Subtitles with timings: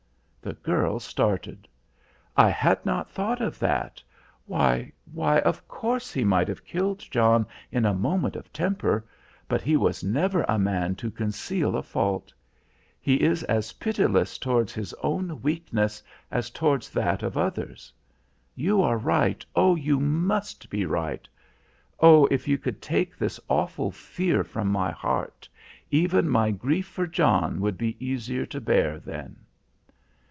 [0.43, 1.67] The girl started.
[2.35, 4.01] "I had not thought of that!
[4.47, 9.05] Why, why, of course, he might have killed John in a moment of temper,
[9.47, 12.33] but he was never a man to conceal a fault.
[12.99, 17.93] He is as pitiless towards his own weakness, as towards that of others.
[18.55, 21.29] You are right, oh, you must be right.
[21.99, 25.47] Oh, if you could take this awful fear from my heart!
[25.91, 29.35] Even my grief for John would be easier to bear then."